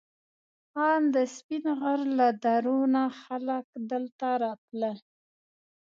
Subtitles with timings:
[0.89, 4.97] ان د سپین غر له درو نه خلک دلته راتلل.